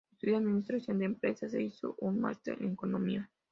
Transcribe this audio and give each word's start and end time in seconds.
Estudió 0.13 0.37
Administración 0.37 0.97
de 0.97 1.05
empresas 1.05 1.53
e 1.53 1.61
hizo 1.61 1.95
un 1.99 2.19
máster 2.21 2.57
en 2.59 2.71
Economía. 2.73 3.29